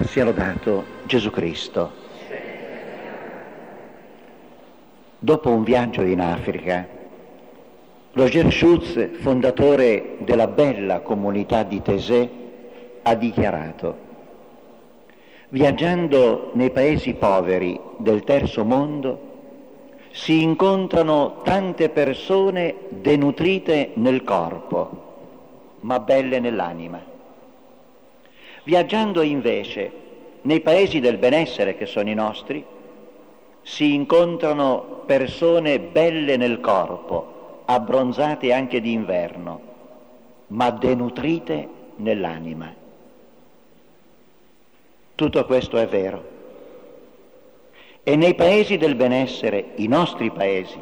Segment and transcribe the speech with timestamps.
[0.00, 1.92] Sia lodato Gesù Cristo.
[5.18, 6.86] Dopo un viaggio in Africa,
[8.12, 12.28] Roger Schutz, fondatore della bella comunità di Tesè,
[13.02, 14.06] ha dichiarato
[15.50, 19.28] Viaggiando nei paesi poveri del terzo mondo
[20.10, 27.00] si incontrano tante persone denutrite nel corpo, ma belle nell'anima.
[28.68, 29.90] Viaggiando invece
[30.42, 32.62] nei paesi del benessere che sono i nostri,
[33.62, 39.60] si incontrano persone belle nel corpo, abbronzate anche d'inverno,
[40.48, 42.70] ma denutrite nell'anima.
[45.14, 46.28] Tutto questo è vero.
[48.02, 50.78] E nei paesi del benessere, i nostri paesi,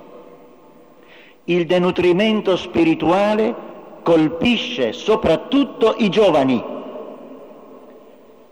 [1.45, 3.55] il denutrimento spirituale
[4.03, 6.75] colpisce soprattutto i giovani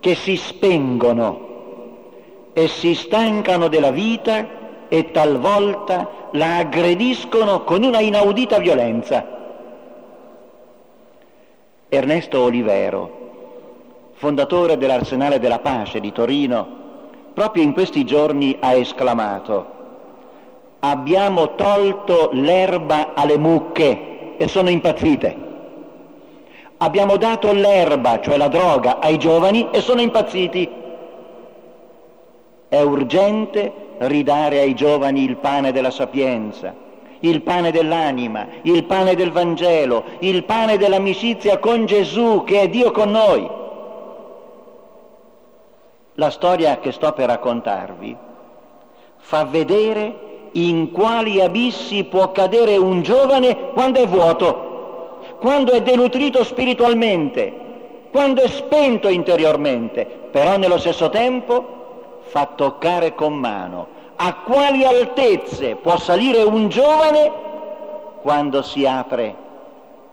[0.05, 1.39] che si spengono
[2.53, 9.25] e si stancano della vita e talvolta la aggrediscono con una inaudita violenza.
[11.89, 16.67] Ernesto Olivero, fondatore dell'Arsenale della Pace di Torino,
[17.33, 19.73] proprio in questi giorni ha esclamato
[20.81, 25.44] abbiamo tolto l'erba alle mucche e sono impazzite.
[26.77, 30.69] Abbiamo dato l'erba, cioè la droga, ai giovani e sono impazziti.
[32.67, 36.73] È urgente ridare ai giovani il pane della sapienza,
[37.19, 42.91] il pane dell'anima, il pane del Vangelo, il pane dell'amicizia con Gesù che è Dio
[42.91, 43.49] con noi.
[46.15, 48.17] La storia che sto per raccontarvi
[49.17, 54.64] fa vedere in quali abissi può cadere un giovane quando è vuoto
[55.39, 57.63] quando è denutrito spiritualmente,
[58.11, 65.75] quando è spento interiormente, però nello stesso tempo fa toccare con mano a quali altezze
[65.75, 67.31] può salire un giovane
[68.21, 69.35] quando si apre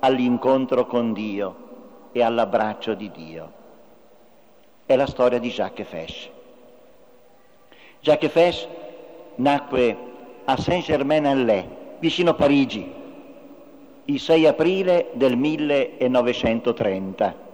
[0.01, 1.55] all'incontro con Dio
[2.13, 3.53] e all'abbraccio di Dio.
[4.85, 6.31] È la storia di Jacques Fesch.
[8.01, 8.69] Jacques Fesch
[9.37, 9.97] nacque
[10.45, 11.69] a Saint-Germain-en-Laye,
[12.01, 12.93] vicino Parigi,
[14.07, 17.51] il 6 aprile del 1930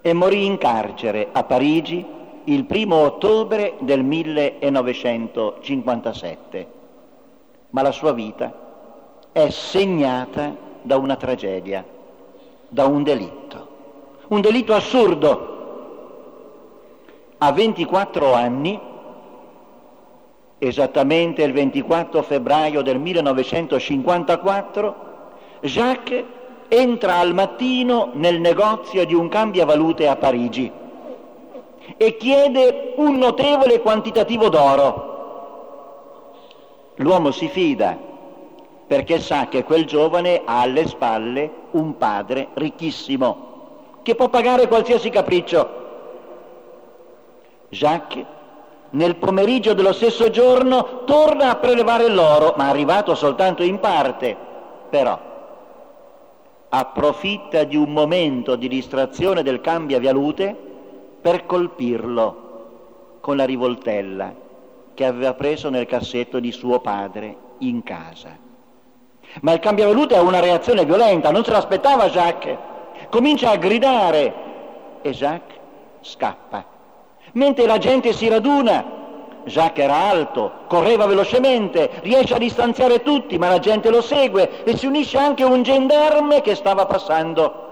[0.00, 2.04] e morì in carcere a Parigi
[2.44, 6.66] il 1 ottobre del 1957.
[7.70, 8.66] Ma la sua vita
[9.32, 11.84] è segnata da una tragedia,
[12.68, 13.68] da un delitto,
[14.28, 15.56] un delitto assurdo.
[17.38, 18.80] A 24 anni,
[20.58, 25.07] esattamente il 24 febbraio del 1954,
[25.60, 26.24] Jacques
[26.68, 30.70] entra al mattino nel negozio di un cambiavalute a Parigi
[31.96, 35.06] e chiede un notevole quantitativo d'oro.
[36.96, 37.96] L'uomo si fida
[38.86, 43.46] perché sa che quel giovane ha alle spalle un padre ricchissimo
[44.02, 45.76] che può pagare qualsiasi capriccio.
[47.70, 48.24] Jacques
[48.90, 54.34] nel pomeriggio dello stesso giorno torna a prelevare l'oro, ma arrivato soltanto in parte,
[54.88, 55.18] però
[56.70, 60.56] approfitta di un momento di distrazione del cambiavialute
[61.20, 64.34] per colpirlo con la rivoltella
[64.94, 68.36] che aveva preso nel cassetto di suo padre in casa.
[69.42, 72.56] Ma il cambiavalute ha una reazione violenta, non se l'aspettava Jacques,
[73.08, 74.34] comincia a gridare
[75.02, 75.58] e Jacques
[76.00, 76.64] scappa.
[77.32, 78.97] Mentre la gente si raduna,
[79.48, 84.76] Jacques era alto, correva velocemente, riesce a distanziare tutti, ma la gente lo segue e
[84.76, 87.66] si unisce anche un gendarme che stava passando.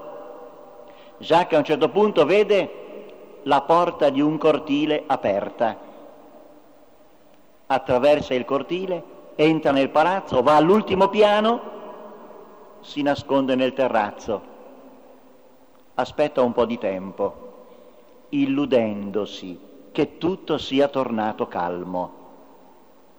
[1.19, 5.77] Jacques a un certo punto vede la porta di un cortile aperta.
[7.67, 9.03] Attraversa il cortile,
[9.37, 11.61] entra nel palazzo, va all'ultimo piano,
[12.81, 14.55] si nasconde nel terrazzo.
[15.95, 17.45] Aspetta un po' di tempo,
[18.31, 19.66] illudendosi
[19.97, 22.13] che tutto sia tornato calmo.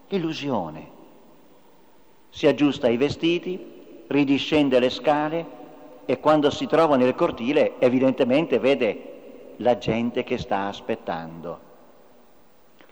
[0.10, 0.92] Illusione.
[2.30, 5.46] Si aggiusta i vestiti, ridiscende le scale
[6.06, 11.60] e quando si trova nel cortile evidentemente vede la gente che sta aspettando.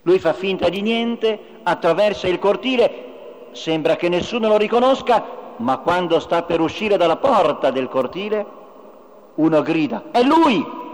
[0.01, 5.23] Lui fa finta di niente, attraversa il cortile, sembra che nessuno lo riconosca,
[5.57, 8.45] ma quando sta per uscire dalla porta del cortile,
[9.35, 10.84] uno grida, è lui!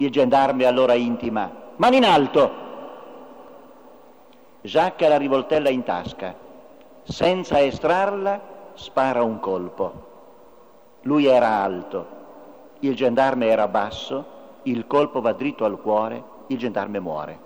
[0.00, 2.50] Il gendarme allora intima, mani in alto.
[4.62, 6.34] Jacques ha la rivoltella in tasca,
[7.02, 8.40] senza estrarla
[8.74, 10.08] spara un colpo.
[11.02, 12.06] Lui era alto,
[12.80, 17.38] il gendarme era basso il colpo va dritto al cuore, il gendarme muore.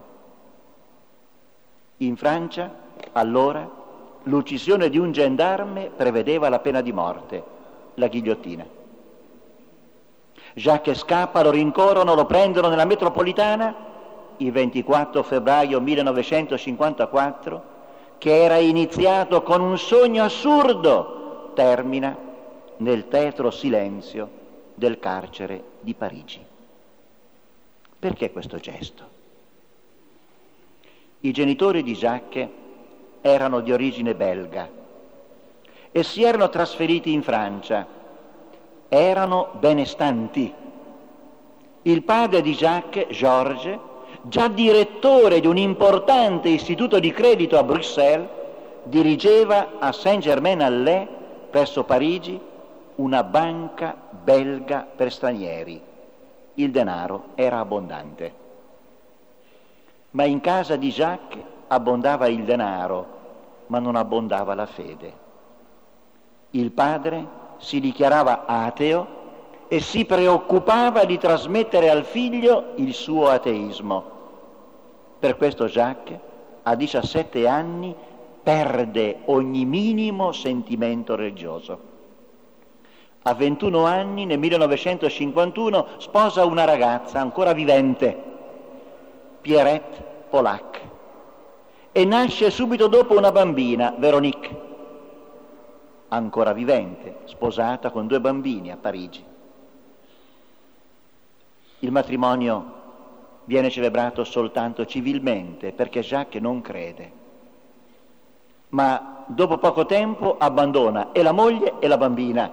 [1.98, 2.72] In Francia,
[3.12, 3.68] allora,
[4.24, 7.44] l'uccisione di un gendarme prevedeva la pena di morte,
[7.94, 8.66] la ghigliottina.
[10.54, 13.74] Jacques scappa, lo rincorrono, lo prendono nella metropolitana
[14.36, 17.62] il 24 febbraio 1954,
[18.18, 22.16] che era iniziato con un sogno assurdo, termina
[22.78, 24.42] nel tetro silenzio
[24.74, 26.44] del carcere di Parigi.
[27.98, 29.12] Perché questo gesto?
[31.20, 32.48] I genitori di Jacques
[33.20, 34.68] erano di origine belga
[35.90, 37.86] e si erano trasferiti in Francia.
[38.88, 40.52] Erano benestanti.
[41.82, 43.78] Il padre di Jacques, Georges,
[44.22, 48.28] già direttore di un importante istituto di credito a Bruxelles,
[48.84, 51.08] dirigeva a Saint-Germain-en-Laye,
[51.50, 52.40] presso Parigi,
[52.96, 55.80] una banca belga per stranieri.
[56.54, 58.42] Il denaro era abbondante.
[60.12, 63.06] Ma in casa di Jacques abbondava il denaro,
[63.66, 65.12] ma non abbondava la fede.
[66.50, 69.06] Il padre si dichiarava ateo
[69.68, 74.12] e si preoccupava di trasmettere al figlio il suo ateismo.
[75.18, 76.18] Per questo Jacques,
[76.62, 77.94] a 17 anni,
[78.42, 81.92] perde ogni minimo sentimento religioso.
[83.22, 88.22] A 21 anni, nel 1951, sposa una ragazza ancora vivente,
[89.40, 90.80] Pierrette Polak,
[91.90, 94.63] e nasce subito dopo una bambina, Veronique,
[96.14, 99.24] ancora vivente, sposata con due bambini a Parigi.
[101.80, 102.82] Il matrimonio
[103.44, 107.22] viene celebrato soltanto civilmente perché Jacques non crede.
[108.70, 112.50] Ma dopo poco tempo abbandona e la moglie e la bambina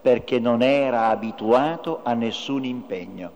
[0.00, 3.32] perché non era abituato a nessun impegno.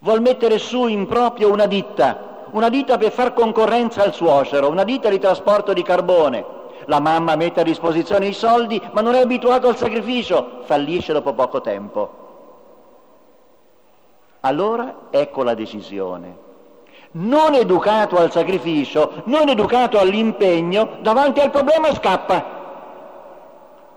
[0.00, 4.84] Vuol mettere su in proprio una ditta, una ditta per far concorrenza al suocero, una
[4.84, 6.62] ditta di trasporto di carbone.
[6.86, 11.32] La mamma mette a disposizione i soldi, ma non è abituato al sacrificio, fallisce dopo
[11.32, 12.22] poco tempo.
[14.40, 16.42] Allora ecco la decisione.
[17.12, 22.62] Non educato al sacrificio, non educato all'impegno, davanti al problema scappa.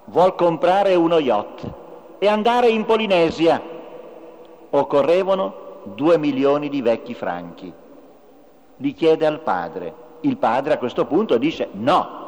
[0.05, 1.69] Vuol comprare uno yacht
[2.19, 3.61] e andare in Polinesia.
[4.69, 7.73] Occorrevano due milioni di vecchi franchi.
[8.77, 10.05] Li chiede al padre.
[10.21, 12.26] Il padre a questo punto dice no,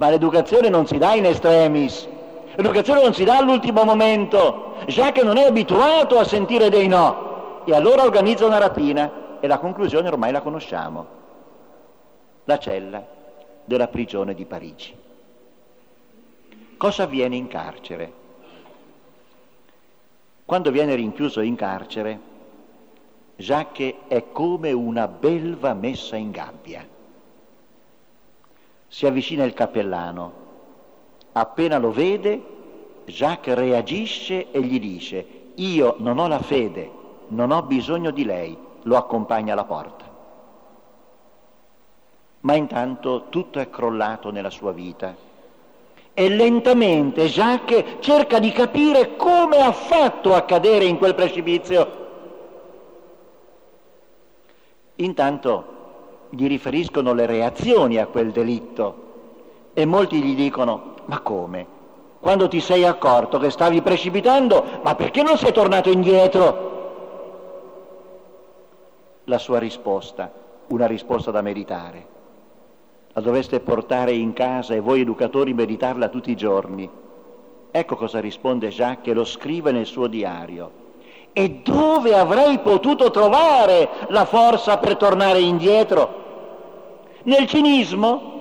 [0.00, 2.08] ma l'educazione non si dà in estremis,
[2.54, 7.74] l'educazione non si dà all'ultimo momento, Jacques non è abituato a sentire dei no e
[7.74, 11.06] allora organizza una rapina e la conclusione ormai la conosciamo,
[12.44, 13.06] la cella
[13.62, 14.96] della prigione di Parigi.
[16.78, 18.12] Cosa avviene in carcere?
[20.46, 22.20] Quando viene rinchiuso in carcere,
[23.36, 26.89] Jacques è come una belva messa in gabbia.
[28.92, 30.32] Si avvicina il cappellano,
[31.30, 32.42] appena lo vede
[33.04, 36.90] Jacques reagisce e gli dice, io non ho la fede,
[37.28, 40.04] non ho bisogno di lei, lo accompagna alla porta.
[42.40, 45.14] Ma intanto tutto è crollato nella sua vita
[46.12, 51.98] e lentamente Jacques cerca di capire come ha fatto a cadere in quel precipizio.
[54.96, 55.78] Intanto
[56.30, 59.08] gli riferiscono le reazioni a quel delitto
[59.74, 61.78] e molti gli dicono, ma come?
[62.20, 66.68] quando ti sei accorto che stavi precipitando, ma perché non sei tornato indietro?
[69.24, 70.30] La sua risposta,
[70.68, 72.18] una risposta da meditare.
[73.12, 76.88] La dovreste portare in casa e voi educatori meditarla tutti i giorni.
[77.70, 80.78] Ecco cosa risponde Jacques e lo scrive nel suo diario.
[81.32, 86.19] E dove avrei potuto trovare la forza per tornare indietro?
[87.24, 88.38] Nel cinismo?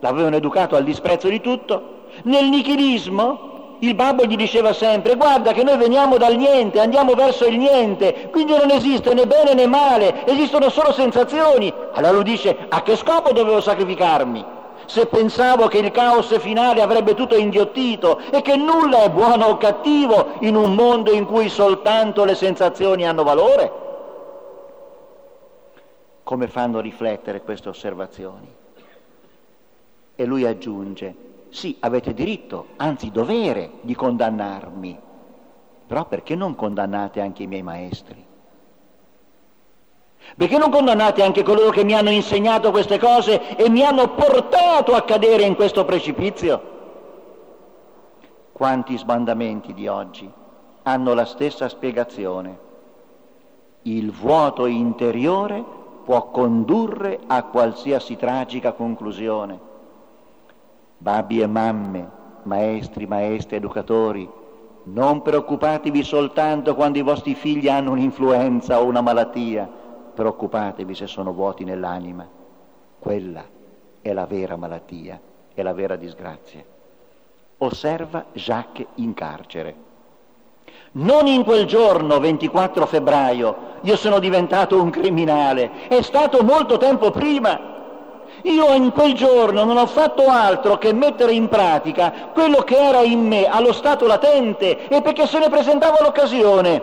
[0.00, 5.62] L'avevano educato al disprezzo di tutto, nel nichilismo il babbo gli diceva sempre guarda che
[5.62, 10.26] noi veniamo dal niente, andiamo verso il niente, quindi non esiste né bene né male,
[10.26, 11.72] esistono solo sensazioni.
[11.92, 14.44] Allora lui dice a che scopo dovevo sacrificarmi?
[14.86, 19.56] Se pensavo che il caos finale avrebbe tutto inghiottito e che nulla è buono o
[19.56, 23.85] cattivo in un mondo in cui soltanto le sensazioni hanno valore?
[26.26, 28.52] Come fanno riflettere queste osservazioni?
[30.16, 31.14] E lui aggiunge,
[31.50, 34.98] sì, avete diritto, anzi dovere di condannarmi,
[35.86, 38.24] però perché non condannate anche i miei maestri?
[40.36, 44.96] Perché non condannate anche coloro che mi hanno insegnato queste cose e mi hanno portato
[44.96, 46.60] a cadere in questo precipizio?
[48.50, 50.28] Quanti sbandamenti di oggi
[50.82, 52.58] hanno la stessa spiegazione.
[53.82, 59.58] Il vuoto interiore può condurre a qualsiasi tragica conclusione.
[60.98, 62.08] Babbi e mamme,
[62.44, 64.30] maestri, maestri, educatori,
[64.84, 69.68] non preoccupatevi soltanto quando i vostri figli hanno un'influenza o una malattia,
[70.14, 72.24] preoccupatevi se sono vuoti nell'anima.
[73.00, 73.42] Quella
[74.00, 75.20] è la vera malattia,
[75.52, 76.62] è la vera disgrazia.
[77.58, 79.85] Osserva Jacques in carcere.
[80.92, 87.10] Non in quel giorno, 24 febbraio, io sono diventato un criminale, è stato molto tempo
[87.10, 87.74] prima.
[88.42, 93.00] Io in quel giorno non ho fatto altro che mettere in pratica quello che era
[93.00, 96.82] in me allo stato latente e perché se ne presentava l'occasione.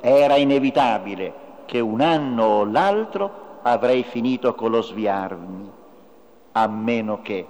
[0.00, 5.70] Era inevitabile che un anno o l'altro avrei finito con lo sviarmi,
[6.52, 7.46] a meno che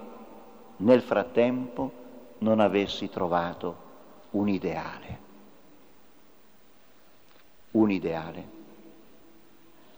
[0.78, 1.90] nel frattempo
[2.38, 3.84] non avessi trovato
[4.30, 5.25] un ideale.
[7.76, 8.44] Un ideale.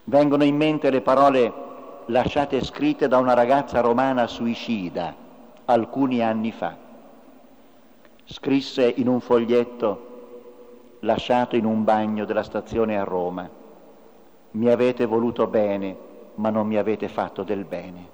[0.04, 1.52] Vengono in mente le parole
[2.06, 5.14] lasciate scritte da una ragazza romana suicida
[5.64, 6.76] alcuni anni fa.
[8.24, 13.48] Scrisse in un foglietto lasciato in un bagno della stazione a Roma,
[14.50, 15.96] mi avete voluto bene,
[16.34, 18.08] ma non mi avete fatto del bene.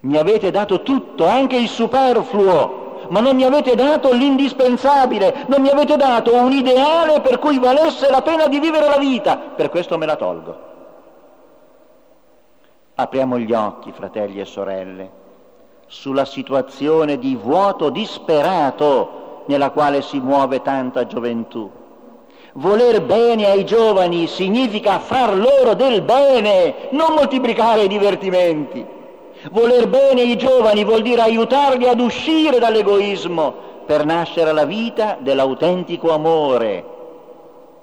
[0.00, 5.68] Mi avete dato tutto, anche il superfluo, ma non mi avete dato l'indispensabile, non mi
[5.68, 9.98] avete dato un ideale per cui valesse la pena di vivere la vita, per questo
[9.98, 10.66] me la tolgo.
[12.94, 15.10] Apriamo gli occhi, fratelli e sorelle,
[15.86, 21.70] sulla situazione di vuoto disperato nella quale si muove tanta gioventù.
[22.54, 28.96] Voler bene ai giovani significa far loro del bene, non moltiplicare i divertimenti.
[29.50, 36.12] Voler bene ai giovani vuol dire aiutarli ad uscire dall'egoismo per nascere la vita dell'autentico
[36.12, 36.96] amore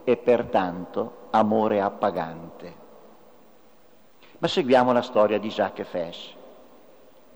[0.04, 2.84] e pertanto amore appagante.
[4.38, 6.34] Ma seguiamo la storia di Jacques Fesch.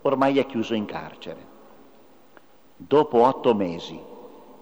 [0.02, 1.48] Ormai è chiuso in carcere.
[2.76, 3.98] Dopo otto mesi,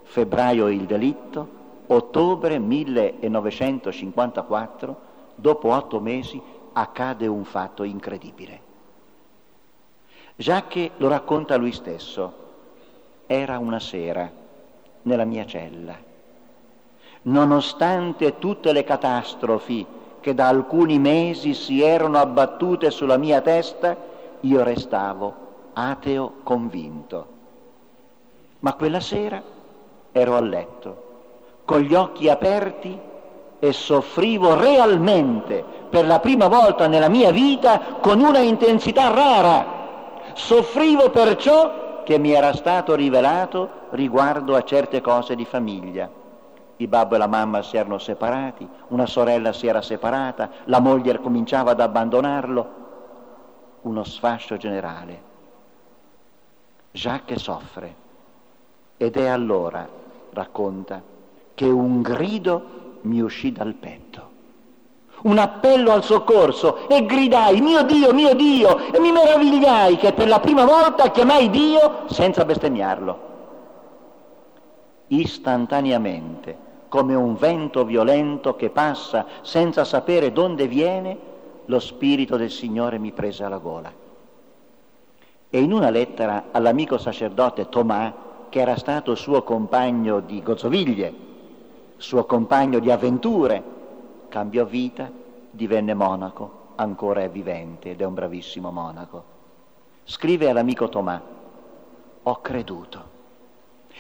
[0.05, 1.49] febbraio il delitto,
[1.89, 5.01] ottobre 1954,
[5.35, 6.41] dopo otto mesi,
[6.73, 8.68] accade un fatto incredibile.
[10.41, 12.33] Jacques lo racconta lui stesso.
[13.27, 14.31] Era una sera
[15.03, 15.97] nella mia cella.
[17.23, 19.85] Nonostante tutte le catastrofi
[20.21, 23.97] che da alcuni mesi si erano abbattute sulla mia testa,
[24.43, 25.35] io restavo
[25.73, 27.27] ateo convinto.
[28.61, 29.43] Ma quella sera
[30.13, 31.07] ero a letto
[31.65, 32.97] con gli occhi aperti
[33.59, 39.78] e soffrivo realmente per la prima volta nella mia vita con una intensità rara.
[40.39, 46.09] Soffrivo per ciò che mi era stato rivelato riguardo a certe cose di famiglia.
[46.77, 51.19] Il babbo e la mamma si erano separati, una sorella si era separata, la moglie
[51.19, 52.69] cominciava ad abbandonarlo.
[53.83, 55.23] Uno sfascio generale.
[56.93, 57.95] Jacques soffre
[58.97, 59.87] ed è allora,
[60.31, 61.03] racconta,
[61.53, 64.31] che un grido mi uscì dal petto.
[65.23, 70.29] Un appello al soccorso e gridai, mio Dio, mio Dio, e mi meravigliai che per
[70.29, 73.27] la prima volta chiamai Dio senza bestemmiarlo.
[75.09, 76.57] Istantaneamente,
[76.89, 81.19] come un vento violento che passa senza sapere dove viene,
[81.65, 83.93] lo Spirito del Signore mi prese alla gola.
[85.51, 88.15] E in una lettera all'amico sacerdote Tomà,
[88.49, 91.15] che era stato suo compagno di gozzoviglie,
[91.97, 93.63] suo compagno di avventure,
[94.29, 95.11] cambiò vita,
[95.51, 99.37] divenne monaco, ancora è vivente ed è un bravissimo monaco.
[100.05, 101.21] Scrive all'amico Tomà,
[102.23, 103.17] ho creduto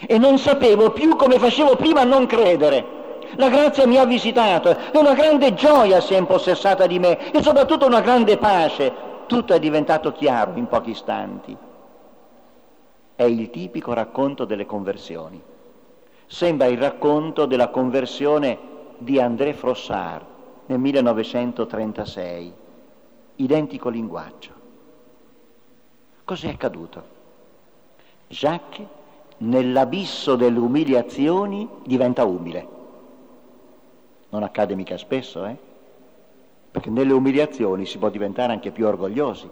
[0.06, 2.96] e non sapevo più come facevo prima a non credere.
[3.36, 7.42] La grazia mi ha visitato e una grande gioia si è impossessata di me e
[7.42, 9.06] soprattutto una grande pace.
[9.26, 11.56] Tutto è diventato chiaro in pochi istanti.
[13.14, 15.42] È il tipico racconto delle conversioni.
[16.26, 20.26] Sembra il racconto della conversione di André Frossard
[20.66, 22.52] nel 1936,
[23.36, 24.52] identico linguaggio.
[26.24, 27.16] Cos'è accaduto?
[28.26, 28.86] Jacques,
[29.38, 32.68] nell'abisso delle umiliazioni, diventa umile.
[34.28, 35.56] Non accade mica spesso, eh?
[36.70, 39.48] Perché nelle umiliazioni si può diventare anche più orgogliosi.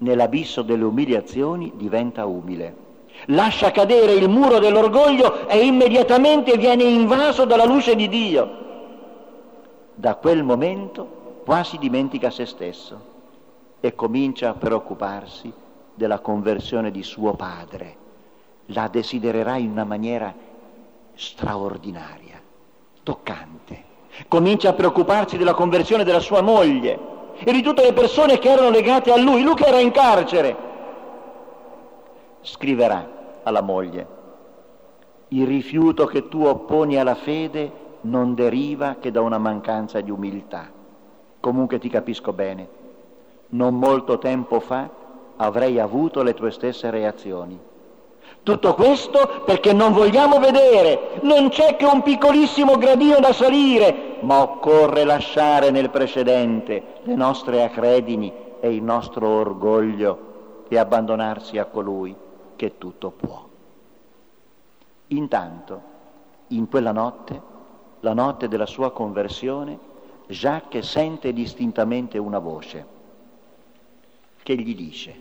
[0.00, 2.88] Nell'abisso delle umiliazioni diventa umile
[3.26, 8.58] lascia cadere il muro dell'orgoglio e immediatamente viene invaso dalla luce di Dio.
[9.94, 13.08] Da quel momento quasi dimentica se stesso
[13.80, 15.52] e comincia a preoccuparsi
[15.94, 17.96] della conversione di suo padre.
[18.66, 20.32] La desidererà in una maniera
[21.14, 22.40] straordinaria,
[23.02, 23.88] toccante.
[24.28, 26.98] Comincia a preoccuparsi della conversione della sua moglie
[27.42, 30.68] e di tutte le persone che erano legate a lui, lui che era in carcere.
[32.42, 34.06] Scriverà alla moglie,
[35.28, 37.70] il rifiuto che tu opponi alla fede
[38.02, 40.70] non deriva che da una mancanza di umiltà.
[41.38, 42.68] Comunque ti capisco bene,
[43.50, 44.88] non molto tempo fa
[45.36, 47.58] avrei avuto le tue stesse reazioni.
[48.42, 54.40] Tutto questo perché non vogliamo vedere, non c'è che un piccolissimo gradino da salire, ma
[54.40, 60.28] occorre lasciare nel precedente le nostre acredini e il nostro orgoglio
[60.68, 62.28] e abbandonarsi a colui
[62.60, 63.48] che tutto può.
[65.06, 65.82] Intanto,
[66.48, 67.40] in quella notte,
[68.00, 69.78] la notte della sua conversione,
[70.26, 72.86] Jacques sente distintamente una voce
[74.42, 75.20] che gli dice,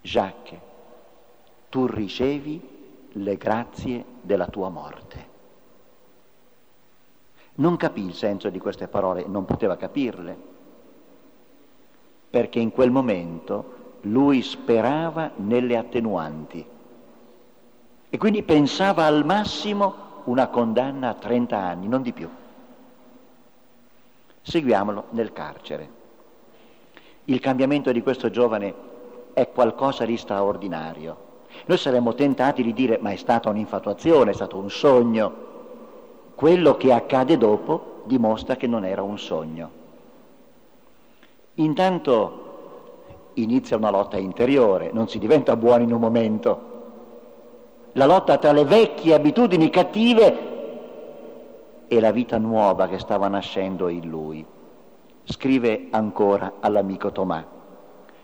[0.00, 0.58] Jacques,
[1.68, 2.68] tu ricevi
[3.12, 5.28] le grazie della tua morte.
[7.56, 10.38] Non capì il senso di queste parole, non poteva capirle,
[12.30, 13.75] perché in quel momento
[14.06, 16.64] lui sperava nelle attenuanti
[18.08, 22.28] e quindi pensava al massimo una condanna a 30 anni, non di più.
[24.42, 26.04] Seguiamolo nel carcere.
[27.24, 28.74] Il cambiamento di questo giovane
[29.32, 31.24] è qualcosa di straordinario.
[31.66, 35.44] Noi saremmo tentati di dire ma è stata un'infatuazione, è stato un sogno.
[36.34, 39.70] Quello che accade dopo dimostra che non era un sogno.
[41.54, 42.45] Intanto
[43.36, 46.74] inizia una lotta interiore, non si diventa buoni in un momento,
[47.92, 50.54] la lotta tra le vecchie abitudini cattive
[51.88, 54.44] e la vita nuova che stava nascendo in lui.
[55.24, 57.54] Scrive ancora all'amico Tomà.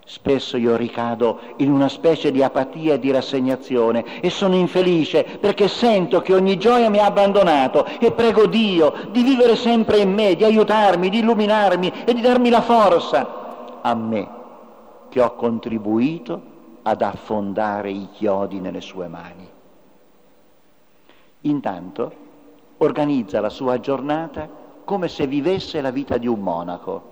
[0.05, 5.69] Spesso io ricado in una specie di apatia e di rassegnazione e sono infelice perché
[5.69, 10.35] sento che ogni gioia mi ha abbandonato e prego Dio di vivere sempre in me,
[10.35, 14.41] di aiutarmi, di illuminarmi e di darmi la forza a me
[15.13, 16.41] che ho contribuito
[16.81, 19.47] ad affondare i chiodi nelle sue mani.
[21.43, 22.13] Intanto
[22.79, 24.49] organizza la sua giornata
[24.85, 27.03] come se vivesse la vita di un monaco.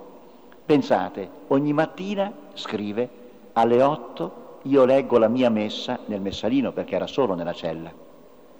[0.65, 3.09] Pensate, ogni mattina scrive
[3.53, 7.93] alle otto io leggo la mia messa nel messalino perché era solo nella cella,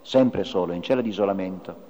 [0.03, 1.89] sempre solo, in cella di isolamento.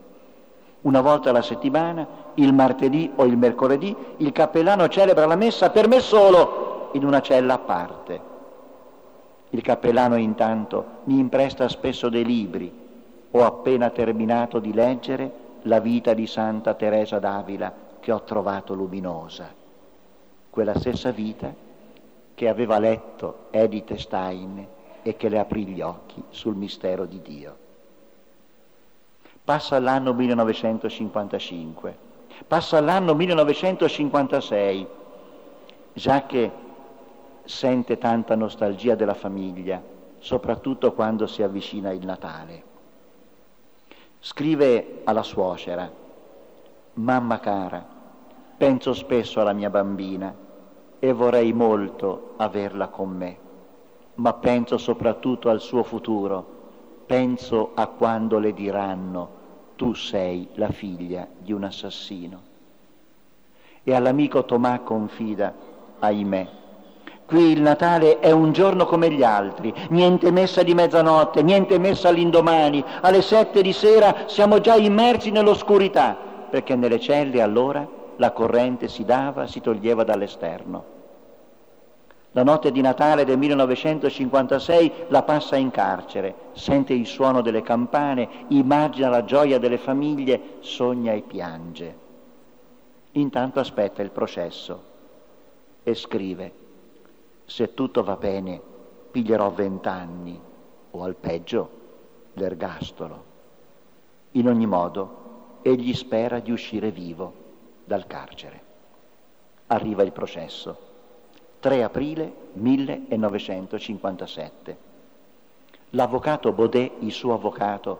[0.82, 5.88] Una volta alla settimana, il martedì o il mercoledì, il cappellano celebra la messa per
[5.88, 8.20] me solo in una cella a parte.
[9.50, 12.80] Il cappellano intanto mi impresta spesso dei libri
[13.32, 19.52] ho appena terminato di leggere la vita di Santa Teresa d'Avila che ho trovato luminosa,
[20.48, 21.52] quella stessa vita
[22.34, 24.66] che aveva letto Edith Stein
[25.02, 27.56] e che le aprì gli occhi sul mistero di Dio.
[29.44, 31.96] Passa l'anno 1955,
[32.46, 34.86] passa l'anno 1956,
[35.92, 36.50] già che
[37.50, 39.82] sente tanta nostalgia della famiglia,
[40.18, 42.62] soprattutto quando si avvicina il Natale.
[44.20, 45.90] Scrive alla suocera,
[46.94, 47.84] mamma cara,
[48.56, 50.32] penso spesso alla mia bambina
[51.00, 53.38] e vorrei molto averla con me,
[54.14, 56.58] ma penso soprattutto al suo futuro,
[57.04, 59.38] penso a quando le diranno
[59.74, 62.42] tu sei la figlia di un assassino.
[63.82, 65.52] E all'amico Tomà confida,
[65.98, 66.58] ahimè,
[67.30, 72.08] Qui il Natale è un giorno come gli altri, niente messa di mezzanotte, niente messa
[72.08, 76.16] all'indomani, alle sette di sera siamo già immersi nell'oscurità,
[76.50, 80.84] perché nelle celle allora la corrente si dava, si toglieva dall'esterno.
[82.32, 88.28] La notte di Natale del 1956 la passa in carcere, sente il suono delle campane,
[88.48, 91.96] immagina la gioia delle famiglie, sogna e piange.
[93.12, 94.82] Intanto aspetta il processo
[95.84, 96.59] e scrive
[97.50, 98.62] se tutto va bene,
[99.10, 100.40] piglierò vent'anni
[100.92, 101.70] o al peggio
[102.34, 103.24] l'ergastolo.
[104.32, 107.32] In ogni modo, egli spera di uscire vivo
[107.84, 108.62] dal carcere.
[109.66, 110.78] Arriva il processo.
[111.58, 114.78] 3 aprile 1957.
[115.90, 117.98] L'avvocato Baudet, il suo avvocato,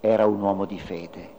[0.00, 1.36] era un uomo di fede.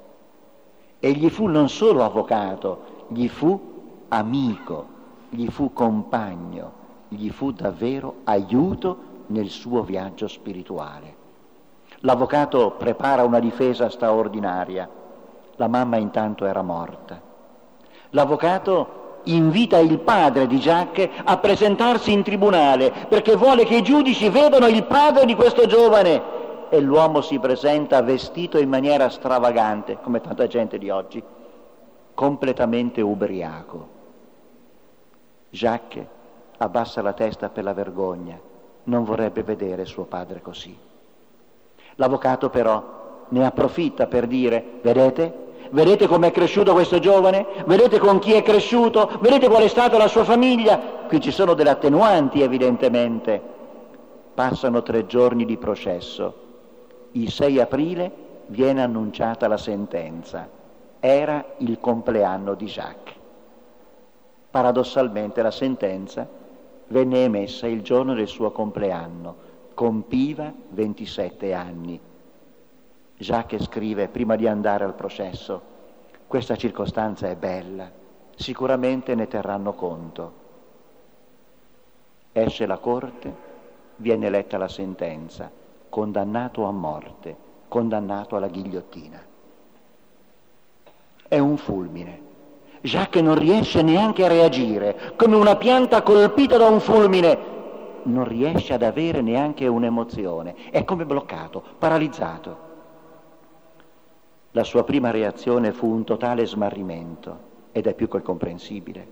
[1.00, 4.88] Egli fu non solo avvocato, gli fu amico,
[5.30, 6.79] gli fu compagno,
[7.10, 11.16] gli fu davvero aiuto nel suo viaggio spirituale.
[12.02, 14.90] L'avvocato prepara una difesa straordinaria,
[15.56, 17.22] la mamma intanto era morta.
[18.12, 24.30] L'avvocato invita il padre di Jacques a presentarsi in tribunale perché vuole che i giudici
[24.30, 26.38] vedano il padre di questo giovane
[26.70, 31.22] e l'uomo si presenta vestito in maniera stravagante, come tanta gente di oggi,
[32.14, 33.98] completamente ubriaco.
[35.50, 36.06] Jacques
[36.60, 38.40] abbassa la testa per la vergogna,
[38.84, 40.78] non vorrebbe vedere suo padre così.
[41.96, 48.34] L'avvocato però ne approfitta per dire, vedete, vedete com'è cresciuto questo giovane, vedete con chi
[48.34, 53.42] è cresciuto, vedete qual è stata la sua famiglia, qui ci sono delle attenuanti evidentemente.
[54.34, 56.34] Passano tre giorni di processo,
[57.12, 58.12] il 6 aprile
[58.48, 60.48] viene annunciata la sentenza,
[61.00, 63.16] era il compleanno di Jacques.
[64.50, 66.39] Paradossalmente la sentenza
[66.90, 72.00] venne emessa il giorno del suo compleanno, compiva 27 anni.
[73.18, 75.62] Jacques scrive prima di andare al processo,
[76.28, 77.90] questa circostanza è bella,
[78.36, 80.34] sicuramente ne terranno conto.
[82.32, 83.34] Esce la corte,
[83.98, 85.52] viene letta la sentenza,
[85.90, 87.36] condannato a morte,
[87.68, 89.22] condannato alla ghigliottina.
[91.28, 92.29] È un fulmine.
[92.82, 97.38] Jacques non riesce neanche a reagire, come una pianta colpita da un fulmine,
[98.04, 102.68] non riesce ad avere neanche un'emozione, è come bloccato, paralizzato.
[104.52, 109.08] La sua prima reazione fu un totale smarrimento ed è più che comprensibile.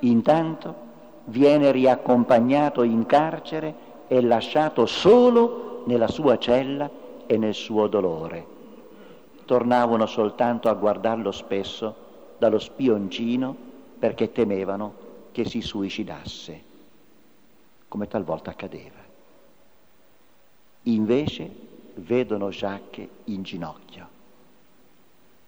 [0.00, 0.86] Intanto
[1.26, 3.74] viene riaccompagnato in carcere
[4.08, 6.90] e lasciato solo nella sua cella
[7.26, 8.46] e nel suo dolore.
[9.44, 12.06] Tornavano soltanto a guardarlo spesso
[12.38, 13.54] dallo spioncino
[13.98, 16.62] perché temevano che si suicidasse,
[17.88, 19.06] come talvolta accadeva.
[20.82, 21.50] Invece
[21.94, 24.08] vedono Jacques in ginocchio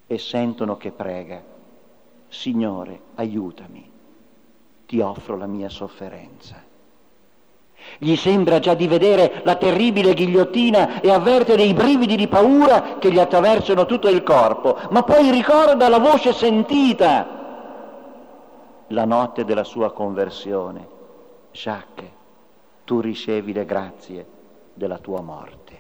[0.07, 1.43] e sentono che prega,
[2.29, 3.89] Signore, aiutami,
[4.87, 6.70] ti offro la mia sofferenza.
[7.99, 13.11] Gli sembra già di vedere la terribile ghigliottina e avverte dei brividi di paura che
[13.11, 17.39] gli attraversano tutto il corpo, ma poi ricorda la voce sentita
[18.89, 20.89] la notte della sua conversione.
[21.53, 22.09] Jacques,
[22.85, 24.27] tu ricevi le grazie
[24.75, 25.79] della tua morte.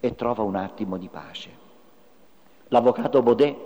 [0.00, 1.50] E trova un attimo di pace.
[2.68, 3.56] L'avvocato Baudet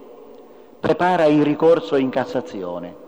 [0.80, 3.01] prepara il ricorso in Cassazione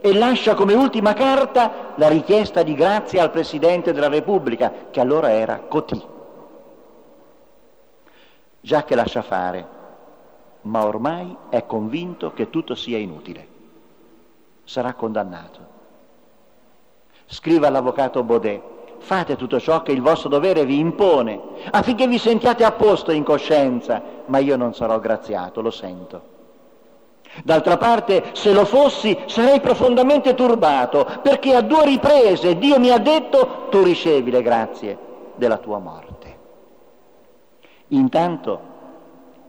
[0.00, 5.30] e lascia come ultima carta la richiesta di grazia al Presidente della Repubblica, che allora
[5.32, 6.02] era Cotì.
[8.62, 9.66] Che lascia fare,
[10.62, 13.46] ma ormai è convinto che tutto sia inutile.
[14.64, 15.58] Sarà condannato.
[17.26, 18.62] Scriva all'avvocato Baudet,
[18.98, 23.24] fate tutto ciò che il vostro dovere vi impone, affinché vi sentiate a posto in
[23.24, 26.38] coscienza, ma io non sarò graziato, lo sento.
[27.44, 32.98] D'altra parte, se lo fossi, sarei profondamente turbato, perché a due riprese Dio mi ha
[32.98, 34.98] detto, tu ricevi le grazie
[35.36, 36.38] della tua morte.
[37.88, 38.60] Intanto,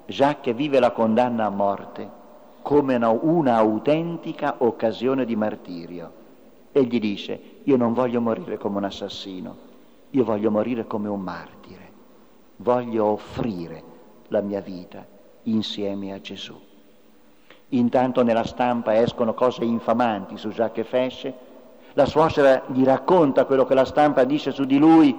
[0.06, 2.20] Jacques vive la condanna a morte
[2.62, 6.20] come una, una autentica occasione di martirio.
[6.72, 9.56] Egli dice, io non voglio morire come un assassino,
[10.12, 11.92] io voglio morire come un martire,
[12.58, 13.84] voglio offrire
[14.28, 15.06] la mia vita
[15.44, 16.70] insieme a Gesù.
[17.74, 21.34] Intanto nella stampa escono cose infamanti su Jacques Fesce,
[21.94, 25.16] la suocera gli racconta quello che la stampa dice su di lui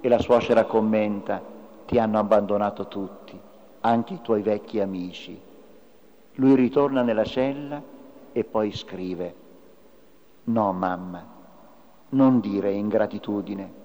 [0.00, 1.40] e la suocera commenta,
[1.86, 3.38] ti hanno abbandonato tutti,
[3.80, 5.40] anche i tuoi vecchi amici.
[6.34, 7.80] Lui ritorna nella cella
[8.32, 9.34] e poi scrive,
[10.44, 11.24] no mamma,
[12.10, 13.84] non dire ingratitudine.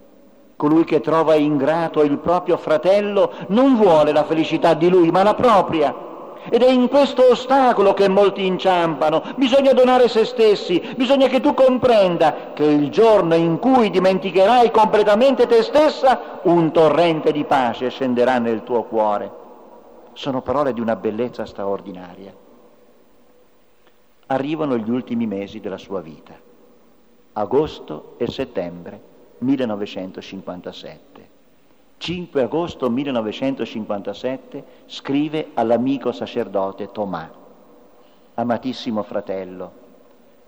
[0.58, 5.36] Colui che trova ingrato il proprio fratello non vuole la felicità di lui, ma la
[5.36, 6.10] propria
[6.50, 9.22] ed è in questo ostacolo che molti inciampano.
[9.36, 15.48] Bisogna donare se stessi, bisogna che tu comprenda che il giorno in cui dimenticherai completamente
[15.48, 19.40] te stessa, un torrente di pace scenderà nel tuo cuore.
[20.14, 22.34] Sono parole di una bellezza straordinaria.
[24.28, 26.34] Arrivano gli ultimi mesi della sua vita,
[27.34, 29.00] agosto e settembre
[29.40, 31.31] 1957.
[32.02, 37.30] 5 agosto 1957 scrive all'amico sacerdote Tomà,
[38.34, 39.72] amatissimo fratello,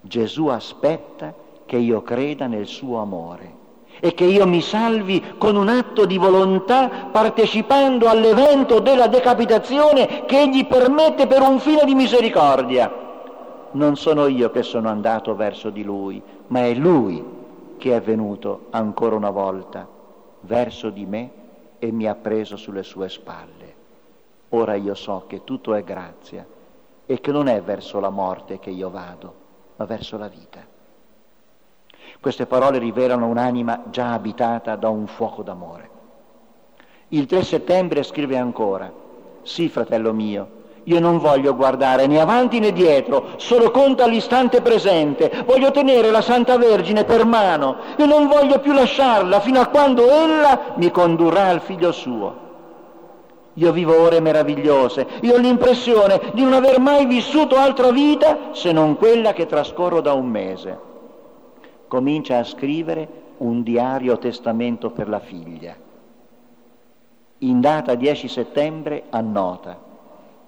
[0.02, 1.32] Gesù aspetta
[1.68, 3.62] che io creda nel suo amore
[4.00, 10.42] e che io mi salvi con un atto di volontà partecipando all'evento della decapitazione che
[10.42, 12.92] egli permette per un fine di misericordia.
[13.74, 17.24] Non sono io che sono andato verso di lui, ma è lui
[17.78, 19.88] che è venuto ancora una volta
[20.46, 21.42] verso di me
[21.84, 23.76] e mi ha preso sulle sue spalle.
[24.50, 26.48] Ora io so che tutto è grazia
[27.06, 29.34] e che non è verso la morte che io vado,
[29.76, 30.66] ma verso la vita.
[32.22, 35.90] Queste parole rivelano un'anima già abitata da un fuoco d'amore.
[37.10, 38.90] Il 3 settembre scrive ancora,
[39.42, 45.44] sì fratello mio, io non voglio guardare né avanti né dietro, solo conta l'istante presente.
[45.46, 50.10] Voglio tenere la Santa Vergine per mano e non voglio più lasciarla fino a quando
[50.10, 52.42] ella mi condurrà al figlio suo.
[53.56, 58.72] Io vivo ore meravigliose, io ho l'impressione di non aver mai vissuto altra vita se
[58.72, 60.80] non quella che trascorro da un mese.
[61.88, 65.76] Comincia a scrivere un diario testamento per la figlia.
[67.40, 69.92] In data 10 settembre annota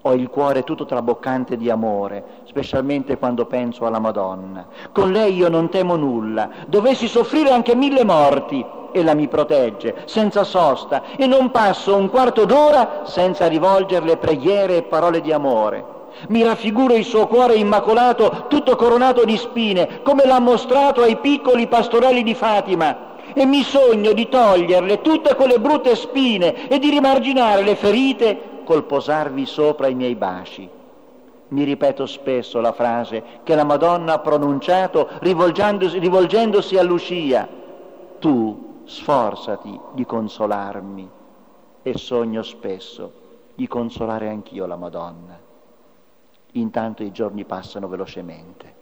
[0.07, 4.67] ho il cuore tutto traboccante di amore, specialmente quando penso alla Madonna.
[4.91, 10.43] Con lei io non temo nulla, dovessi soffrire anche mille morti, ella mi protegge, senza
[10.43, 15.93] sosta, e non passo un quarto d'ora senza rivolgerle preghiere e parole di amore.
[16.27, 21.65] Mi raffiguro il suo cuore immacolato, tutto coronato di spine, come l'ha mostrato ai piccoli
[21.65, 27.63] pastorelli di Fatima, e mi sogno di toglierle tutte quelle brutte spine e di rimarginare
[27.63, 30.69] le ferite col posarvi sopra i miei baci.
[31.47, 37.47] Mi ripeto spesso la frase che la Madonna ha pronunciato rivolgendosi, rivolgendosi a Lucia.
[38.19, 41.09] Tu sforzati di consolarmi
[41.81, 43.23] e sogno spesso
[43.55, 45.39] di consolare anch'io la Madonna.
[46.53, 48.73] Intanto i giorni passano velocemente.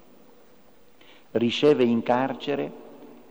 [1.31, 2.71] Riceve in carcere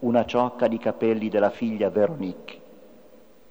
[0.00, 2.61] una ciocca di capelli della figlia Veronique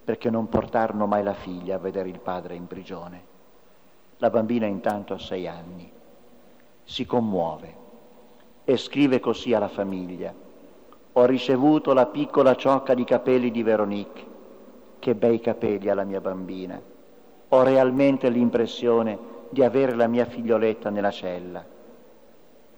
[0.04, 3.30] perché non portarono mai la figlia a vedere il padre in prigione.
[4.18, 5.92] La bambina intanto ha sei anni,
[6.84, 7.76] si commuove
[8.64, 10.34] e scrive così alla famiglia.
[11.14, 14.30] Ho ricevuto la piccola ciocca di capelli di Veronique.
[15.00, 16.80] Che bei capelli ha la mia bambina.
[17.50, 19.18] Ho realmente l'impressione
[19.50, 21.66] di avere la mia figlioletta nella cella.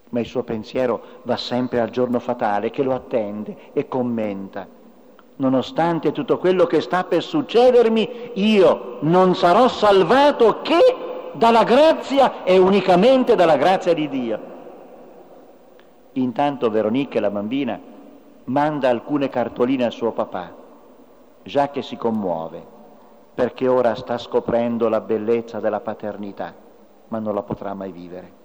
[0.10, 4.68] Ma il suo pensiero va sempre al giorno fatale che lo attende e commenta
[5.38, 12.58] nonostante tutto quello che sta per succedermi, io non sarò salvato che dalla grazia e
[12.58, 14.40] unicamente dalla grazia di Dio.
[16.14, 17.80] Intanto Veronica, la bambina,
[18.46, 20.54] manda alcune cartoline al suo papà.
[21.44, 22.72] Jacques si commuove
[23.34, 26.54] perché ora sta scoprendo la bellezza della paternità,
[27.08, 28.42] ma non la potrà mai vivere.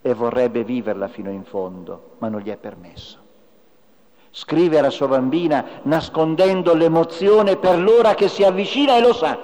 [0.00, 3.19] E vorrebbe viverla fino in fondo, ma non gli è permesso.
[4.32, 9.38] Scrive alla sua bambina nascondendo l'emozione per l'ora che si avvicina e lo sa.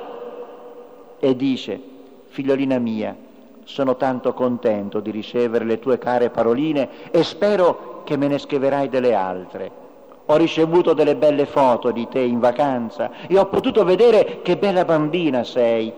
[1.18, 1.80] E dice,
[2.28, 3.16] figliolina mia,
[3.64, 8.88] sono tanto contento di ricevere le tue care paroline e spero che me ne scriverai
[8.88, 9.84] delle altre.
[10.26, 14.84] Ho ricevuto delle belle foto di te in vacanza e ho potuto vedere che bella
[14.84, 15.92] bambina sei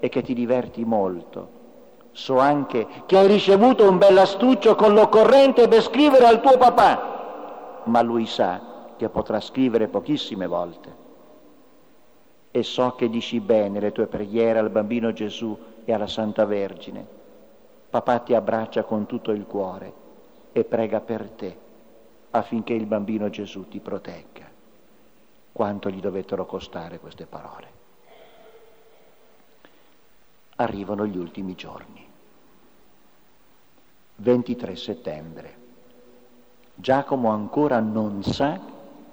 [0.00, 1.62] e che ti diverti molto.
[2.10, 7.13] So anche che hai ricevuto un bel astuccio con l'occorrente per scrivere al tuo papà
[7.84, 11.02] ma lui sa che potrà scrivere pochissime volte.
[12.50, 17.04] E so che dici bene le tue preghiere al bambino Gesù e alla Santa Vergine.
[17.90, 19.92] Papà ti abbraccia con tutto il cuore
[20.52, 21.56] e prega per te
[22.30, 24.50] affinché il bambino Gesù ti protegga.
[25.52, 27.82] Quanto gli dovettero costare queste parole.
[30.56, 32.04] Arrivano gli ultimi giorni.
[34.16, 35.63] 23 settembre.
[36.74, 38.58] Giacomo ancora non sa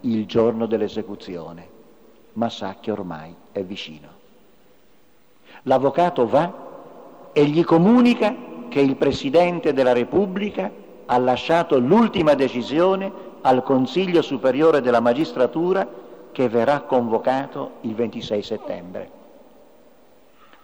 [0.01, 1.67] il giorno dell'esecuzione,
[2.33, 4.07] ma sa che ormai è vicino.
[5.63, 6.69] L'avvocato va
[7.31, 8.33] e gli comunica
[8.67, 10.71] che il Presidente della Repubblica
[11.05, 15.87] ha lasciato l'ultima decisione al Consiglio Superiore della Magistratura
[16.31, 19.09] che verrà convocato il 26 settembre.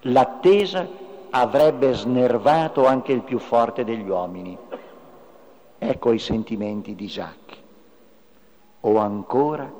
[0.02, 0.88] L'attesa
[1.30, 4.58] avrebbe snervato anche il più forte degli uomini
[5.80, 7.58] Ecco i sentimenti di Jacques.
[8.82, 9.72] Ho ancora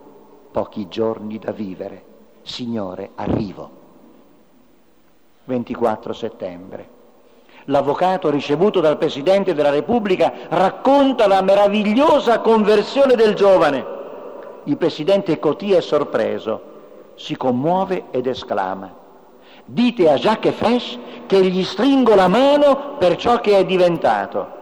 [0.52, 2.04] pochi giorni da vivere.
[2.44, 3.70] Signore, arrivo.
[5.46, 6.96] 24 settembre.
[7.66, 13.96] L'avvocato ricevuto dal Presidente della Repubblica racconta la meravigliosa conversione del giovane.
[14.66, 16.62] Il Presidente Coty è sorpreso,
[17.16, 18.94] si commuove ed esclama.
[19.66, 24.57] Dite a Jacques Fesch che gli stringo la mano per ciò che è diventato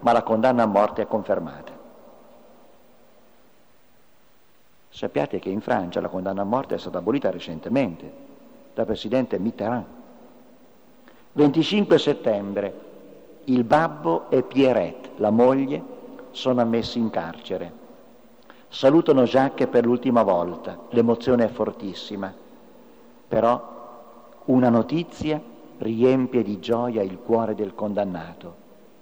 [0.00, 1.78] ma la condanna a morte è confermata.
[4.88, 8.12] Sappiate che in Francia la condanna a morte è stata abolita recentemente
[8.74, 9.84] dal presidente Mitterrand.
[11.32, 12.88] 25 settembre
[13.44, 15.82] il babbo e Pierrette, la moglie,
[16.30, 17.78] sono ammessi in carcere.
[18.68, 22.32] Salutano Jacques per l'ultima volta, l'emozione è fortissima,
[23.26, 23.78] però
[24.46, 25.40] una notizia
[25.78, 28.54] riempie di gioia il cuore del condannato.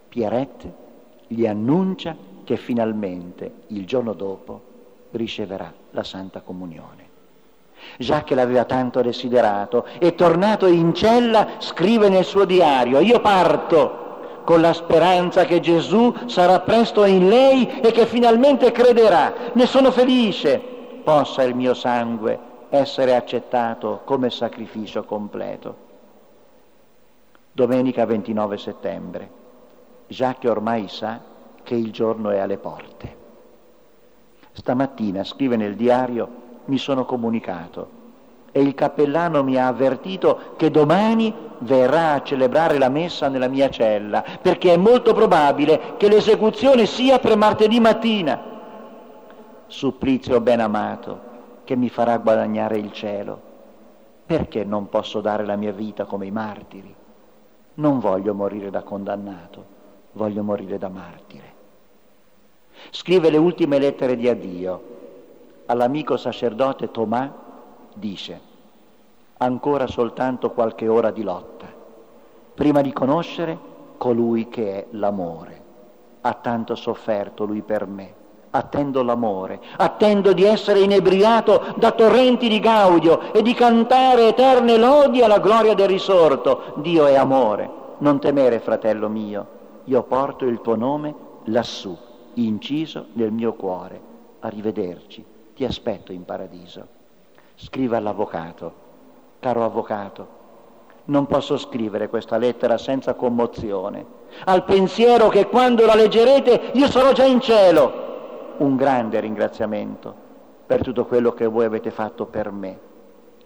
[0.09, 0.87] Pierrette
[1.29, 4.61] gli annuncia che finalmente il giorno dopo
[5.12, 7.07] riceverà la Santa Comunione.
[7.99, 14.07] Jacques l'aveva tanto desiderato e tornato in cella scrive nel suo diario, io parto
[14.45, 19.35] con la speranza che Gesù sarà presto in lei e che finalmente crederà.
[19.53, 20.59] Ne sono felice,
[21.05, 22.38] possa il mio sangue
[22.71, 25.87] essere accettato come sacrificio completo.
[27.53, 29.31] Domenica 29 settembre.
[30.09, 31.21] Jacques ormai sa
[31.62, 33.16] che il giorno è alle porte.
[34.53, 36.29] Stamattina, scrive nel diario,
[36.64, 37.97] mi sono comunicato
[38.51, 43.68] e il cappellano mi ha avvertito che domani verrà a celebrare la messa nella mia
[43.68, 48.42] cella, perché è molto probabile che l'esecuzione sia per martedì mattina.
[49.66, 51.21] Supplizio ben amato
[51.64, 53.47] che mi farà guadagnare il cielo.
[54.25, 56.94] Perché non posso dare la mia vita come i martiri?
[57.75, 59.64] Non voglio morire da condannato,
[60.12, 61.57] voglio morire da martire.
[62.90, 64.97] Scrive le ultime lettere di addio
[65.66, 67.31] all'amico sacerdote Tomà,
[67.94, 68.40] dice,
[69.38, 71.66] ancora soltanto qualche ora di lotta,
[72.55, 73.59] prima di conoscere
[73.99, 75.66] colui che è l'amore.
[76.21, 78.14] Ha tanto sofferto lui per me.
[78.51, 85.21] Attendo l'amore, attendo di essere inebriato da torrenti di gaudio e di cantare eterne lodi
[85.21, 86.73] alla gloria del risorto.
[86.77, 87.71] Dio è amore.
[87.99, 89.47] Non temere, fratello mio,
[89.88, 91.96] io porto il tuo nome lassù,
[92.35, 93.98] inciso nel mio cuore.
[94.40, 95.24] Arrivederci,
[95.55, 96.87] ti aspetto in paradiso.
[97.55, 98.72] Scriva all'avvocato,
[99.40, 100.37] caro avvocato,
[101.07, 104.05] non posso scrivere questa lettera senza commozione,
[104.44, 108.07] al pensiero che quando la leggerete io sarò già in cielo.
[108.59, 110.14] Un grande ringraziamento
[110.66, 112.79] per tutto quello che voi avete fatto per me.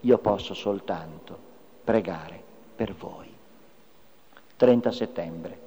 [0.00, 1.38] Io posso soltanto
[1.84, 2.42] pregare
[2.74, 3.32] per voi.
[4.56, 5.61] 30 settembre.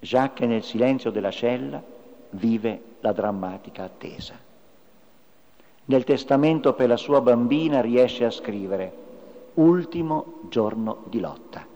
[0.00, 1.82] Jacques nel silenzio della cella
[2.30, 4.34] vive la drammatica attesa.
[5.86, 8.92] Nel testamento per la sua bambina riesce a scrivere
[9.54, 11.66] ultimo giorno di lotta.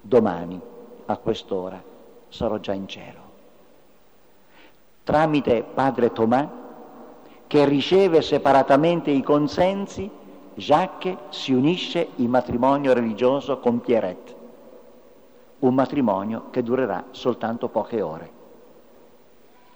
[0.00, 0.60] Domani,
[1.06, 1.82] a quest'ora,
[2.28, 3.26] sarò già in cielo.
[5.04, 6.50] Tramite padre Tomà,
[7.46, 10.10] che riceve separatamente i consensi,
[10.54, 14.34] Jacques si unisce in matrimonio religioso con Pierrette,
[15.60, 18.30] un matrimonio che durerà soltanto poche ore.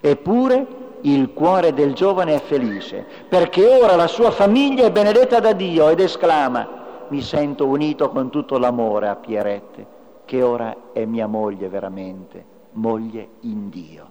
[0.00, 0.66] Eppure
[1.02, 5.88] il cuore del giovane è felice, perché ora la sua famiglia è benedetta da Dio
[5.88, 9.86] ed esclama, mi sento unito con tutto l'amore a Pierrette,
[10.24, 14.10] che ora è mia moglie veramente, moglie in Dio.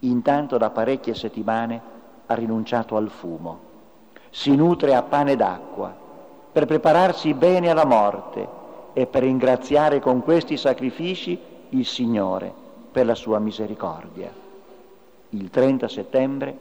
[0.00, 1.80] Intanto da parecchie settimane
[2.26, 3.58] ha rinunciato al fumo,
[4.30, 5.94] si nutre a pane d'acqua,
[6.52, 8.64] per prepararsi bene alla morte
[8.96, 11.38] e per ringraziare con questi sacrifici
[11.70, 12.50] il Signore
[12.90, 14.44] per la sua misericordia
[15.30, 16.58] il 30 settembre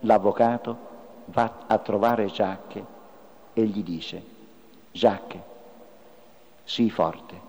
[0.00, 0.86] l'avvocato
[1.26, 2.84] va a trovare Jacques
[3.52, 4.22] e gli dice,
[4.92, 5.40] Jacques,
[6.64, 7.40] sii forte,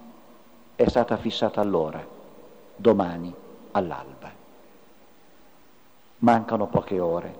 [0.76, 2.06] è stata fissata l'ora,
[2.76, 3.34] domani
[3.72, 4.32] all'alba.
[6.20, 7.36] Mancano poche ore,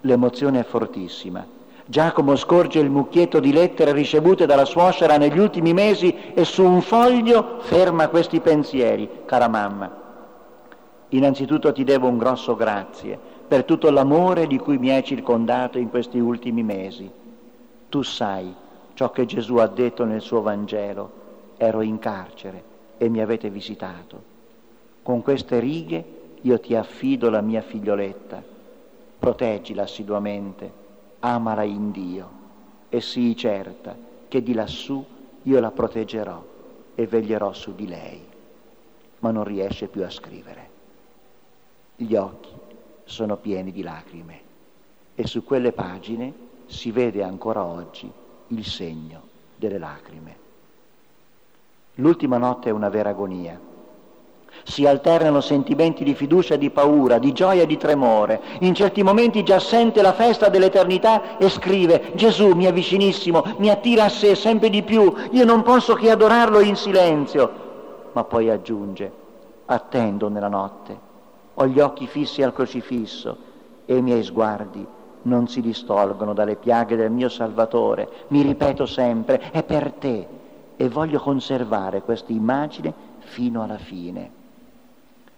[0.00, 1.46] l'emozione è fortissima.
[1.86, 6.80] Giacomo scorge il mucchietto di lettere ricevute dalla suocera negli ultimi mesi e su un
[6.82, 9.08] foglio ferma questi pensieri.
[9.24, 10.04] Cara mamma,
[11.10, 15.88] Innanzitutto ti devo un grosso grazie per tutto l'amore di cui mi hai circondato in
[15.88, 17.08] questi ultimi mesi.
[17.88, 18.52] Tu sai
[18.94, 21.24] ciò che Gesù ha detto nel suo Vangelo.
[21.56, 24.34] Ero in carcere e mi avete visitato.
[25.02, 26.04] Con queste righe
[26.40, 28.42] io ti affido la mia figlioletta.
[29.18, 30.84] Proteggila assiduamente,
[31.34, 32.30] amala in Dio
[32.88, 33.96] e sii certa
[34.28, 35.04] che di lassù
[35.42, 36.44] io la proteggerò
[36.94, 38.24] e veglierò su di lei.
[39.18, 40.74] Ma non riesce più a scrivere
[41.96, 42.50] gli occhi
[43.04, 44.40] sono pieni di lacrime
[45.14, 46.32] e su quelle pagine
[46.66, 48.10] si vede ancora oggi
[48.48, 49.22] il segno
[49.56, 50.44] delle lacrime.
[51.94, 53.58] L'ultima notte è una vera agonia.
[54.64, 58.40] Si alternano sentimenti di fiducia e di paura, di gioia e di tremore.
[58.60, 63.70] In certi momenti già sente la festa dell'eternità e scrive, Gesù mi è vicinissimo, mi
[63.70, 67.64] attira a sé sempre di più, io non posso che adorarlo in silenzio.
[68.12, 69.12] Ma poi aggiunge,
[69.66, 71.06] attendo nella notte
[71.58, 73.36] ho gli occhi fissi al crocifisso
[73.86, 74.86] e i miei sguardi
[75.22, 78.08] non si distolgono dalle piaghe del mio Salvatore.
[78.28, 80.26] Mi ripeto sempre, è per te
[80.76, 84.35] e voglio conservare questa immagine fino alla fine.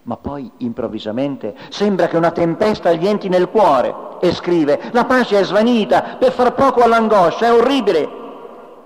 [0.08, 5.38] Ma poi improvvisamente sembra che una tempesta gli entri nel cuore e scrive, la pace
[5.38, 8.08] è svanita per far poco all'angoscia, è orribile.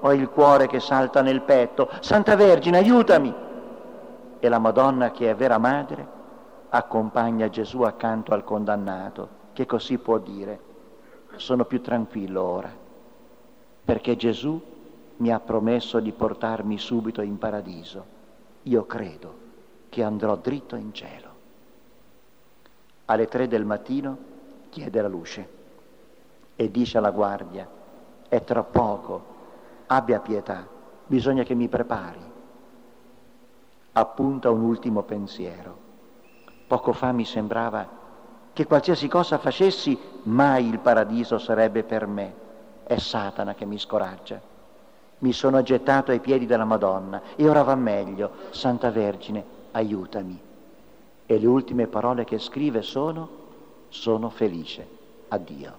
[0.01, 3.33] Ho il cuore che salta nel petto, Santa Vergine, aiutami.
[4.41, 6.05] E la Madonna che è vera madre
[6.71, 10.59] accompagna Gesù accanto al condannato, che così può dire,
[11.37, 12.71] sono più tranquillo ora,
[13.85, 14.61] perché Gesù
[15.19, 18.05] mi ha promesso di portarmi subito in paradiso.
[18.65, 19.42] Io credo
[19.93, 21.29] che andrò dritto in cielo.
[23.05, 24.17] Alle tre del mattino
[24.71, 25.49] chiede la luce
[26.57, 27.69] e dice alla guardia,
[28.27, 29.25] è troppo poco,
[29.89, 30.67] abbia pietà,
[31.07, 32.23] bisogna che mi prepari.
[33.93, 35.77] Appunta un ultimo pensiero.
[36.67, 37.87] Poco fa mi sembrava
[38.55, 42.35] che qualsiasi cosa facessi, mai il paradiso sarebbe per me.
[42.85, 44.41] È Satana che mi scoraggia.
[45.19, 48.31] Mi sono gettato ai piedi della Madonna e ora va meglio.
[48.53, 50.39] Santa Vergine, aiutami.
[51.27, 53.29] E le ultime parole che scrive sono,
[53.89, 54.87] sono felice.
[55.29, 55.73] Addio.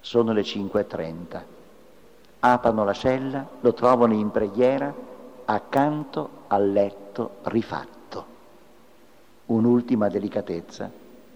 [0.00, 1.42] Sono le 5.30.
[2.40, 4.92] Aprono la cella, lo trovano in preghiera
[5.44, 8.24] accanto al letto rifatto.
[9.46, 10.90] Un'ultima delicatezza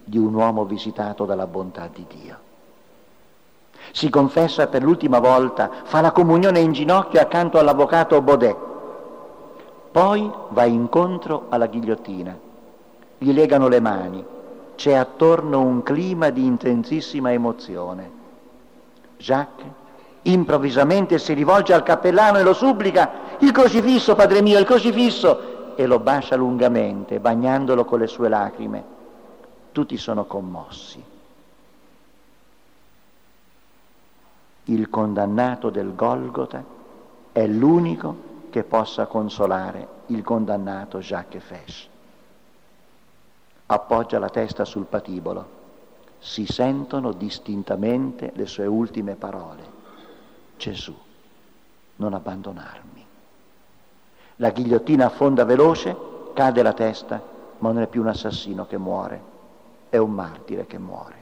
[0.04, 2.38] di un uomo visitato dalla bontà di Dio.
[3.92, 8.56] Si confessa per l'ultima volta, fa la comunione in ginocchio accanto all'avvocato Baudet,
[9.95, 12.36] poi va incontro alla ghigliottina,
[13.16, 14.24] gli legano le mani,
[14.74, 18.11] c'è attorno un clima di intensissima emozione.
[19.16, 19.70] Jacques
[20.22, 25.86] improvvisamente si rivolge al cappellano e lo supplica, il crocifisso, padre mio, il crocifisso, e
[25.86, 28.92] lo bacia lungamente, bagnandolo con le sue lacrime
[29.74, 31.03] tutti sono commossi.
[34.66, 36.64] Il condannato del Golgota
[37.32, 41.88] è l'unico che possa consolare il condannato Jacques Fesch.
[43.66, 45.44] Appoggia la testa sul patibolo,
[46.20, 49.62] si sentono distintamente le sue ultime parole.
[50.57, 50.96] Gesù,
[51.96, 53.05] non abbandonarmi.
[54.36, 55.96] La ghigliottina affonda veloce,
[56.32, 57.20] cade la testa,
[57.59, 59.20] ma non è più un assassino che muore,
[59.88, 61.16] è un martire che muore,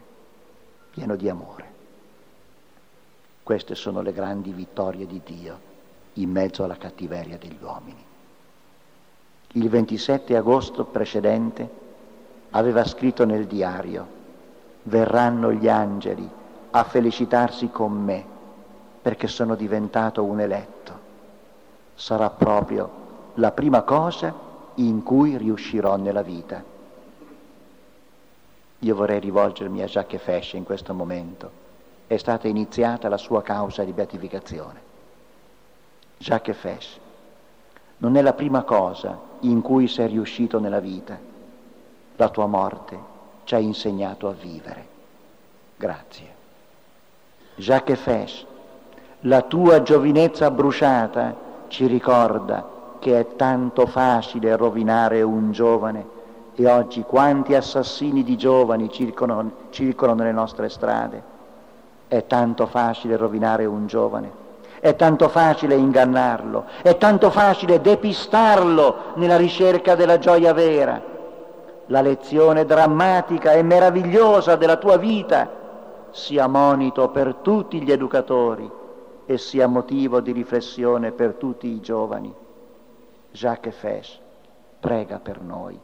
[0.90, 1.72] pieno di amore.
[3.42, 5.70] Queste sono le grandi vittorie di Dio
[6.14, 8.04] in mezzo alla cattiveria degli uomini.
[9.52, 11.80] Il 27 agosto precedente
[12.50, 14.06] aveva scritto nel diario,
[14.84, 16.28] verranno gli angeli
[16.70, 18.24] a felicitarsi con me
[19.02, 20.98] perché sono diventato un eletto.
[21.94, 23.00] Sarà proprio
[23.34, 24.34] la prima cosa
[24.76, 26.72] in cui riuscirò nella vita
[28.84, 31.60] io vorrei rivolgermi a Jacques Fesce in questo momento.
[32.08, 34.90] È stata iniziata la sua causa di beatificazione.
[36.22, 37.00] Jacques
[37.96, 41.18] non è la prima cosa in cui sei riuscito nella vita.
[42.14, 42.96] La tua morte
[43.42, 44.86] ci ha insegnato a vivere.
[45.76, 46.26] Grazie.
[47.56, 48.46] Jacques
[49.22, 51.34] la tua giovinezza bruciata
[51.66, 52.68] ci ricorda
[53.00, 56.06] che è tanto facile rovinare un giovane
[56.54, 61.20] e oggi quanti assassini di giovani circolano nelle nostre strade.
[62.06, 64.41] È tanto facile rovinare un giovane,
[64.82, 71.00] è tanto facile ingannarlo, è tanto facile depistarlo nella ricerca della gioia vera.
[71.86, 75.48] La lezione drammatica e meravigliosa della tua vita
[76.10, 78.68] sia monito per tutti gli educatori
[79.24, 82.34] e sia motivo di riflessione per tutti i giovani.
[83.30, 84.18] Jacques Fesch
[84.80, 85.80] prega per noi.